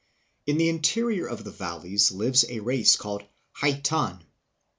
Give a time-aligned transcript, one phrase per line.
[0.47, 4.25] "In the in terior of the valleys lives a race called Hai tan (Aeta).